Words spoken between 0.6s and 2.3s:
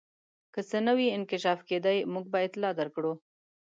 څه نوی انکشاف کېدی موږ